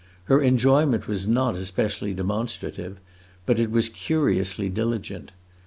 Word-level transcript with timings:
Her 0.23 0.41
enjoyment 0.41 1.07
was 1.07 1.27
not 1.27 1.55
especially 1.55 2.15
demonstrative, 2.15 2.97
but 3.45 3.59
it 3.59 3.69
was 3.69 3.87
curiously 3.87 4.67
diligent. 4.67 5.31